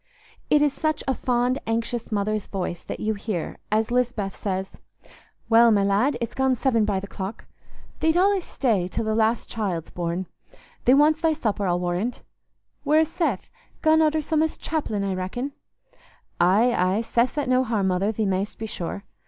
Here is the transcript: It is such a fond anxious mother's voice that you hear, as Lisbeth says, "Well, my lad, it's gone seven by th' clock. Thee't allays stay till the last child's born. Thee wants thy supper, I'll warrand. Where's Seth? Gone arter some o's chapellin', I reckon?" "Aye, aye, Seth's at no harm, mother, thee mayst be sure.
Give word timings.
It 0.49 0.63
is 0.63 0.73
such 0.73 1.03
a 1.07 1.13
fond 1.13 1.59
anxious 1.67 2.11
mother's 2.11 2.47
voice 2.47 2.83
that 2.83 2.99
you 2.99 3.13
hear, 3.13 3.59
as 3.71 3.91
Lisbeth 3.91 4.35
says, 4.35 4.71
"Well, 5.47 5.69
my 5.69 5.83
lad, 5.83 6.17
it's 6.19 6.33
gone 6.33 6.55
seven 6.55 6.85
by 6.85 6.99
th' 6.99 7.07
clock. 7.07 7.45
Thee't 7.99 8.15
allays 8.15 8.43
stay 8.45 8.87
till 8.87 9.05
the 9.05 9.13
last 9.13 9.47
child's 9.47 9.91
born. 9.91 10.25
Thee 10.85 10.95
wants 10.95 11.21
thy 11.21 11.33
supper, 11.33 11.67
I'll 11.67 11.79
warrand. 11.79 12.23
Where's 12.83 13.09
Seth? 13.09 13.51
Gone 13.83 14.01
arter 14.01 14.23
some 14.23 14.41
o's 14.41 14.57
chapellin', 14.57 15.03
I 15.03 15.13
reckon?" 15.13 15.51
"Aye, 16.39 16.73
aye, 16.75 17.01
Seth's 17.03 17.37
at 17.37 17.47
no 17.47 17.63
harm, 17.63 17.89
mother, 17.89 18.11
thee 18.11 18.25
mayst 18.25 18.57
be 18.57 18.65
sure. 18.65 19.03